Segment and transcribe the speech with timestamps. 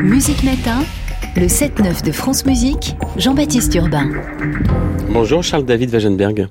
[0.00, 0.84] Musique Matin,
[1.36, 4.08] le 7-9 de France Musique, Jean-Baptiste Urbain.
[5.08, 6.46] Bonjour Charles-David Wagenberg.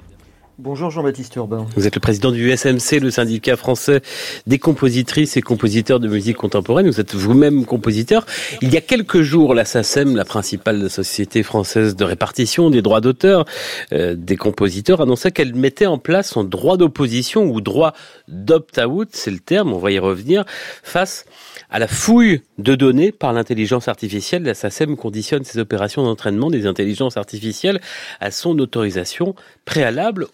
[0.64, 1.66] Bonjour Jean-Baptiste Urbain.
[1.76, 4.02] Vous êtes le président du SMC, le syndicat français
[4.46, 6.86] des compositrices et compositeurs de musique contemporaine.
[6.86, 8.28] Vous êtes vous-même compositeur.
[8.62, 13.02] Il y a quelques jours, la SACEM, la principale société française de répartition des droits
[13.02, 13.46] d'auteur
[13.92, 17.94] euh, des compositeurs, annonçait qu'elle mettait en place son droit d'opposition ou droit
[18.28, 20.46] d'opt-out, c'est le terme, on va y revenir,
[20.84, 21.26] face
[21.72, 24.44] à la fouille de données par l'intelligence artificielle.
[24.44, 27.82] La SACEM conditionne ses opérations d'entraînement des intelligences artificielles
[28.20, 29.34] à son autorisation
[29.66, 30.28] préalable.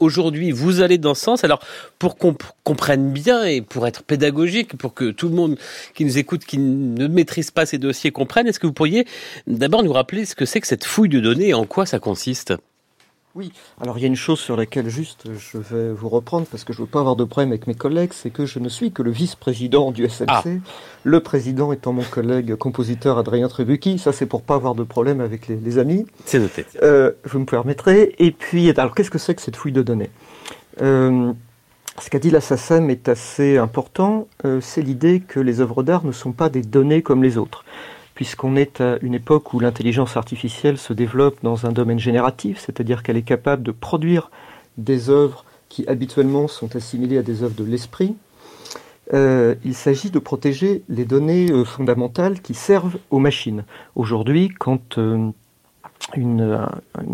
[0.54, 1.44] Vous allez dans ce sens.
[1.44, 1.60] Alors,
[2.00, 5.58] pour qu'on comprenne bien et pour être pédagogique, pour que tout le monde
[5.94, 9.06] qui nous écoute, qui ne maîtrise pas ces dossiers comprenne, est-ce que vous pourriez
[9.48, 12.00] d'abord nous rappeler ce que c'est que cette fouille de données et en quoi ça
[12.00, 12.54] consiste?
[13.38, 16.64] Oui, alors il y a une chose sur laquelle juste je vais vous reprendre parce
[16.64, 18.68] que je ne veux pas avoir de problème avec mes collègues, c'est que je ne
[18.68, 20.44] suis que le vice-président du SMC, ah.
[21.04, 25.22] le président étant mon collègue compositeur Adrien Trebucchi, ça c'est pour pas avoir de problème
[25.22, 26.08] avec les, amis.
[26.26, 26.66] C'est noté.
[26.82, 28.16] Euh, vous me permettrez.
[28.18, 30.10] Et puis, alors qu'est-ce que c'est que cette fouille de données?
[30.82, 31.32] Euh,
[32.02, 36.12] Ce qu'a dit l'assassin est assez important, euh, c'est l'idée que les œuvres d'art ne
[36.12, 37.64] sont pas des données comme les autres
[38.18, 43.04] puisqu'on est à une époque où l'intelligence artificielle se développe dans un domaine génératif, c'est-à-dire
[43.04, 44.32] qu'elle est capable de produire
[44.80, 48.16] des œuvres qui habituellement sont assimilées à des œuvres de l'esprit.
[49.14, 53.66] Euh, il s'agit de protéger les données euh, fondamentales qui servent aux machines.
[53.96, 55.30] Aujourd'hui, quand euh,
[56.16, 56.68] une,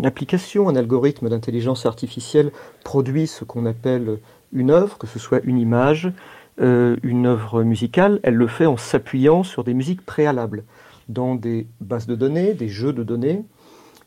[0.04, 2.50] application, un algorithme d'intelligence artificielle
[2.82, 4.20] produit ce qu'on appelle
[4.54, 6.10] une œuvre, que ce soit une image,
[6.58, 10.62] une œuvre musicale, elle le fait en s'appuyant sur des musiques préalables
[11.08, 13.44] dans des bases de données, des jeux de données,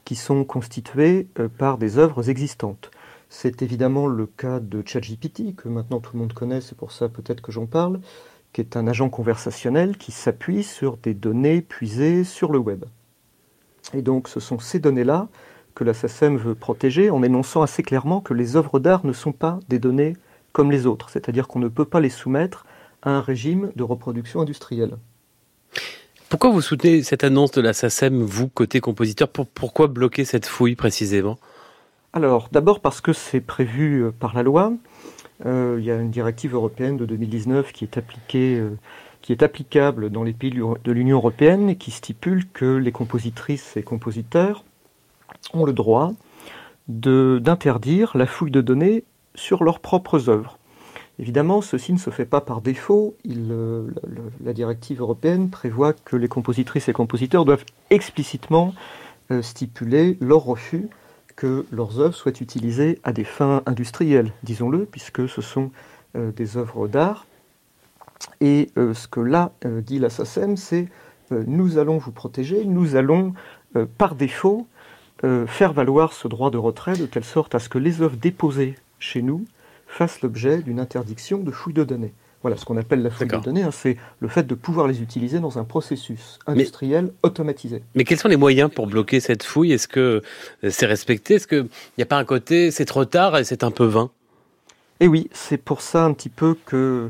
[0.05, 2.91] qui sont constitués euh, par des œuvres existantes.
[3.29, 7.09] C'est évidemment le cas de ChatGPT, que maintenant tout le monde connaît, c'est pour ça
[7.09, 7.99] peut-être que j'en parle,
[8.53, 12.85] qui est un agent conversationnel qui s'appuie sur des données puisées sur le web.
[13.93, 15.27] Et donc ce sont ces données-là
[15.75, 19.33] que la SACEM veut protéger en énonçant assez clairement que les œuvres d'art ne sont
[19.33, 20.15] pas des données
[20.53, 22.65] comme les autres, c'est-à-dire qu'on ne peut pas les soumettre
[23.03, 24.97] à un régime de reproduction industrielle.
[26.29, 30.75] Pourquoi vous soutenez cette annonce de la SACEM, vous, côté compositeur Pourquoi bloquer cette fouille
[30.75, 31.37] précisément?
[32.11, 34.73] Alors, d'abord parce que c'est prévu euh, par la loi.
[35.45, 38.55] Euh, il y a une directive européenne de 2019 qui est appliquée.
[38.55, 38.77] Euh,
[39.21, 43.75] qui est applicable dans les pays de l'Union européenne et qui stipule que les compositrices
[43.75, 44.63] et compositeurs
[45.53, 46.13] ont le droit
[46.87, 49.03] d'interdire la fouille de données
[49.35, 50.56] sur leurs propres œuvres.
[51.19, 53.15] Évidemment, ceci ne se fait pas par défaut.
[53.27, 53.87] Euh,
[54.43, 58.75] la, directive européenne prévoit que les compositrices et compositeurs doivent explicitement
[59.31, 60.87] euh, stipuler leur refus
[61.35, 65.71] que leurs œuvres soient utilisées à des fins industrielles, disons-le, puisque ce sont
[66.15, 67.25] euh, des œuvres d'art.
[68.41, 70.87] Et ce que là dit la SACEM, c'est
[71.29, 73.33] nous allons vous protéger, nous allons
[73.99, 74.65] par défaut
[75.21, 78.75] faire valoir ce droit de retrait de telle sorte à ce que les œuvres déposées
[78.97, 79.45] chez nous
[79.87, 82.13] fassent l'objet d'une interdiction de fouille de données.
[82.43, 85.01] Voilà, ce qu'on appelle la fouille de données, hein, c'est le fait de pouvoir les
[85.01, 87.81] utiliser dans un processus industriel automatisé.
[87.95, 89.71] Mais quels sont les moyens pour bloquer cette fouille?
[89.71, 90.21] Est-ce que
[90.69, 91.35] c'est respecté?
[91.35, 91.67] Est-ce qu'il
[91.97, 94.11] n'y a pas un côté c'est trop tard et c'est un peu vain?
[94.99, 97.09] Eh oui, c'est pour ça un petit peu que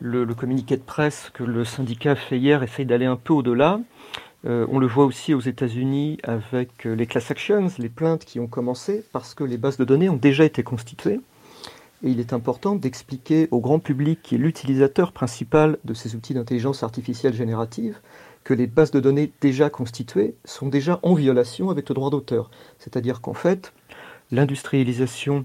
[0.00, 3.78] le, communiqué de presse que le syndicat fait hier essaye d'aller un peu au-delà.
[4.44, 8.48] Euh, on le voit aussi aux États-Unis avec les class actions, les plaintes qui ont
[8.48, 11.20] commencé parce que les bases de données ont déjà été constituées.
[12.04, 16.34] Et il est important d'expliquer au grand public, qui est l'utilisateur principal de ces outils
[16.34, 17.98] d'intelligence artificielle générative,
[18.44, 22.50] que les bases de données déjà constituées sont déjà en violation avec le droit d'auteur.
[22.78, 23.72] C'est-à-dire qu'en fait,
[24.32, 25.44] l'industrialisation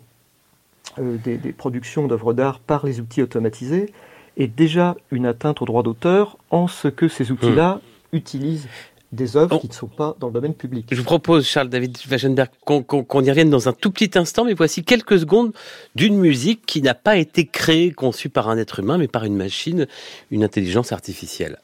[1.00, 3.94] euh, des, des, productions d'œuvres d'art par les outils automatisés
[4.36, 8.16] est déjà une atteinte au droit d'auteur en ce que ces outils-là mmh.
[8.16, 8.68] utilisent
[9.12, 10.88] des œuvres qui ne sont pas dans le domaine public.
[10.92, 14.84] Je vous propose, Charles-David Wagenberg, qu'on y revienne dans un tout petit instant, mais voici
[14.84, 15.54] quelques secondes
[15.96, 19.36] d'une musique qui n'a pas été créée, conçue par un être humain, mais par une
[19.36, 19.88] machine,
[20.32, 21.58] une intelligence artificielle.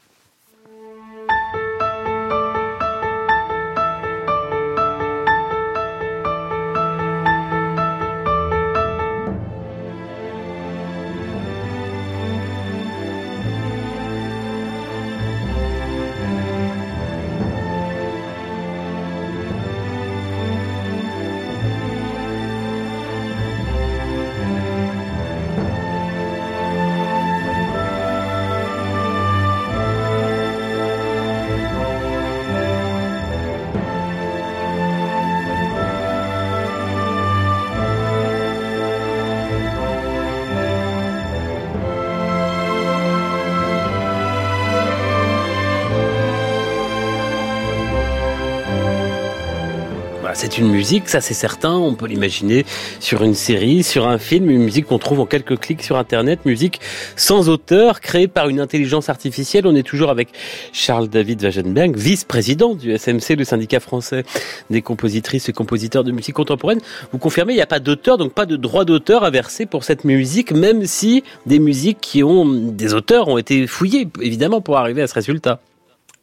[50.34, 52.66] C'est une musique, ça c'est certain, on peut l'imaginer
[53.00, 56.44] sur une série, sur un film, une musique qu'on trouve en quelques clics sur Internet,
[56.44, 56.80] musique
[57.16, 59.66] sans auteur, créée par une intelligence artificielle.
[59.66, 60.28] On est toujours avec
[60.72, 64.24] Charles-David Wagenberg, vice-président du SMC, le syndicat français
[64.70, 66.80] des compositrices et compositeurs de musique contemporaine.
[67.12, 69.84] Vous confirmez, il n'y a pas d'auteur, donc pas de droit d'auteur à verser pour
[69.84, 74.78] cette musique, même si des musiques qui ont des auteurs ont été fouillées, évidemment, pour
[74.78, 75.60] arriver à ce résultat.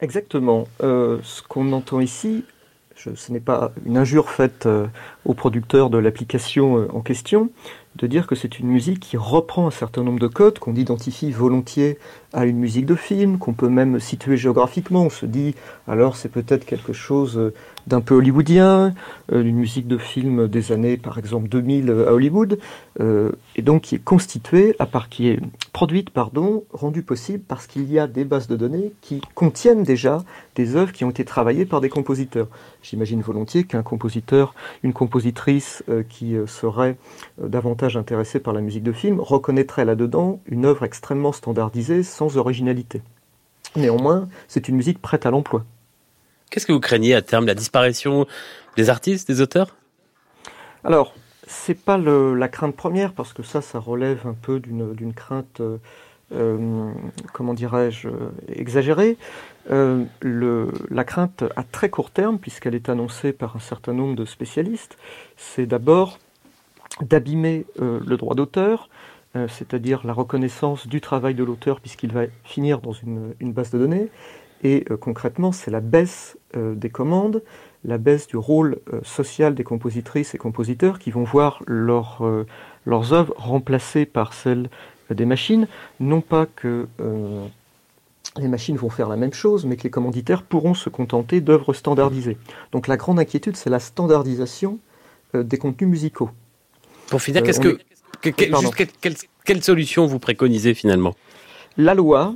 [0.01, 0.67] Exactement.
[0.83, 2.43] Euh, ce qu'on entend ici,
[2.95, 4.88] ce n'est pas une injure faite euh,
[5.25, 7.49] au producteur de l'application euh, en question,
[7.97, 11.31] de dire que c'est une musique qui reprend un certain nombre de codes qu'on identifie
[11.31, 11.97] volontiers
[12.33, 15.03] à une musique de film, qu'on peut même situer géographiquement.
[15.03, 15.55] On se dit,
[15.88, 17.53] alors c'est peut-être quelque chose euh,
[17.88, 18.93] d'un peu hollywoodien,
[19.31, 22.59] une musique de film des années, par exemple, 2000 à Hollywood,
[22.99, 25.39] et donc qui est constituée, à part qui est
[25.73, 30.23] produite, pardon, rendue possible parce qu'il y a des bases de données qui contiennent déjà
[30.55, 32.47] des œuvres qui ont été travaillées par des compositeurs.
[32.83, 34.53] J'imagine volontiers qu'un compositeur,
[34.83, 36.97] une compositrice euh, qui euh, serait
[37.41, 42.37] euh, davantage intéressée par la musique de film reconnaîtrait là-dedans une œuvre extrêmement standardisée, sans
[42.37, 43.01] originalité.
[43.75, 45.63] Néanmoins, c'est une musique prête à l'emploi.
[46.49, 48.27] Qu'est-ce que vous craignez à terme La disparition
[48.75, 49.75] des artistes, des auteurs?
[50.83, 51.13] Alors,
[51.47, 55.61] c'est pas la crainte première, parce que ça, ça relève un peu d'une crainte,
[57.33, 58.09] comment dirais-je,
[58.53, 59.17] exagérée.
[59.69, 60.05] Euh,
[60.89, 64.97] la crainte à très court terme, puisqu'elle est annoncée par un certain nombre de spécialistes,
[65.37, 66.19] c'est d'abord
[67.01, 68.89] d'abîmer euh, le droit d'auteur,
[69.35, 73.79] euh, c'est-à-dire la reconnaissance du travail de l'auteur puisqu'il va finir dans une, base de
[73.79, 74.09] données,
[74.63, 77.41] et concrètement c'est la baisse des commandes,
[77.83, 82.21] la baisse du rôle social des compositrices et compositeurs qui vont voir leurs
[82.85, 84.69] œuvres remplacées par celles
[85.09, 85.67] des machines,
[85.99, 86.85] non pas que
[88.38, 91.73] les machines vont faire la même chose, mais que les commanditaires pourront se contenter d'œuvres
[91.73, 92.38] standardisées.
[92.71, 94.79] Donc la grande inquiétude, c'est la standardisation
[95.35, 96.29] euh, des contenus musicaux.
[97.11, 97.77] Pour finir, qu'est-ce euh,
[98.21, 98.29] que,
[99.43, 101.13] quelle, solution vous préconisez finalement?
[101.75, 102.35] La loi,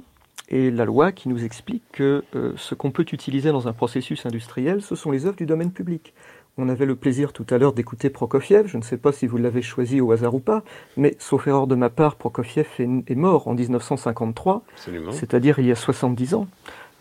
[0.50, 4.26] et la loi qui nous explique que euh, ce qu'on peut utiliser dans un processus
[4.26, 6.14] industriel, ce sont les œuvres du domaine public.
[6.58, 8.68] On avait le plaisir tout à l'heure d'écouter Prokofiev.
[8.68, 10.62] Je ne sais pas si vous l'avez choisi au hasard ou pas,
[10.98, 14.66] mais sauf erreur de ma part, Prokofiev est, mort en 1953,
[15.12, 16.48] c'est-à-dire il y a 70 ans.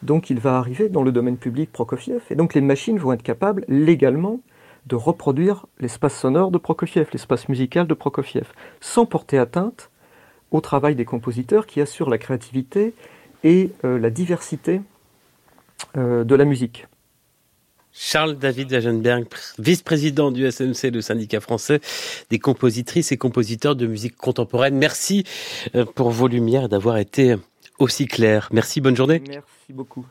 [0.03, 3.25] Donc il va arriver dans le domaine public Prokofiev, et donc les machines vont être
[3.25, 4.38] capables légalement
[4.87, 8.47] de reproduire l'espace sonore de Prokofiev, l'espace musical de Prokofiev,
[8.81, 9.91] sans porter atteinte
[10.51, 12.95] au travail des compositeurs qui assurent la créativité
[13.43, 14.81] et euh, la diversité
[15.97, 16.87] euh, de la musique.
[17.93, 19.27] Charles David Wagenberg,
[19.59, 21.81] vice-président du SMC, le syndicat français
[22.29, 24.77] des compositrices et compositeurs de musique contemporaine.
[24.77, 25.25] Merci
[25.77, 27.37] euh, pour vos lumières et d'avoir été
[27.79, 28.49] aussi clair.
[28.53, 29.23] Merci, bonne journée.
[29.29, 30.05] Merci beaucoup.